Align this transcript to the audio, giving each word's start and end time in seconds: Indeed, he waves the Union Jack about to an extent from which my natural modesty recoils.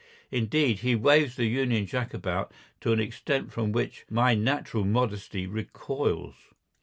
Indeed, 0.31 0.79
he 0.79 0.95
waves 0.95 1.35
the 1.35 1.45
Union 1.45 1.85
Jack 1.85 2.11
about 2.11 2.51
to 2.79 2.91
an 2.91 2.99
extent 2.99 3.51
from 3.51 3.71
which 3.71 4.03
my 4.09 4.33
natural 4.33 4.83
modesty 4.83 5.45
recoils. 5.45 6.33